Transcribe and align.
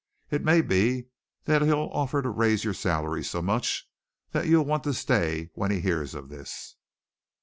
"It 0.31 0.43
may 0.43 0.61
be 0.61 1.09
that 1.43 1.61
he'll 1.61 1.91
offer 1.93 2.23
to 2.23 2.29
raise 2.31 2.63
your 2.63 2.73
salary 2.73 3.23
so 3.23 3.39
much 3.39 3.87
that 4.31 4.47
you'll 4.47 4.65
want 4.65 4.83
to 4.85 4.95
stay 4.95 5.51
when 5.53 5.69
he 5.69 5.79
hears 5.79 6.15
of 6.15 6.27
this." 6.29 6.75